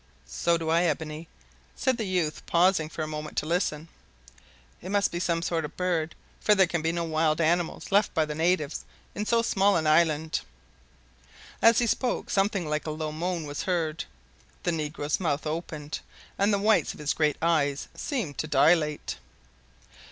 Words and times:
"So 0.25 0.57
do 0.57 0.71
I, 0.71 0.81
Ebony," 0.85 1.27
said 1.75 1.97
the 1.99 2.07
youth, 2.07 2.43
pausing 2.47 2.89
for 2.89 3.03
a 3.03 3.07
moment 3.07 3.37
to 3.37 3.45
listen; 3.45 3.87
"it 4.81 4.89
must 4.89 5.11
be 5.11 5.19
some 5.19 5.43
sort 5.43 5.63
of 5.63 5.77
bird, 5.77 6.15
for 6.39 6.55
there 6.55 6.65
can 6.65 6.81
be 6.81 6.91
no 6.91 7.03
wild 7.03 7.39
animals 7.39 7.91
left 7.91 8.11
by 8.15 8.25
the 8.25 8.33
natives 8.33 8.83
in 9.13 9.27
so 9.27 9.43
small 9.43 9.75
an 9.75 9.85
island." 9.85 10.41
As 11.61 11.77
he 11.77 11.85
spoke 11.85 12.31
something 12.31 12.67
like 12.67 12.87
a 12.87 12.89
low 12.89 13.11
moan 13.11 13.45
was 13.45 13.61
heard. 13.61 14.05
The 14.63 14.71
negro's 14.71 15.19
mouth 15.19 15.45
opened, 15.45 15.99
and 16.35 16.51
the 16.51 16.57
whites 16.57 16.93
of 16.95 16.99
his 16.99 17.13
great 17.13 17.37
eyes 17.39 17.87
seemed 17.93 18.39
to 18.39 18.47
dilate. 18.47 19.17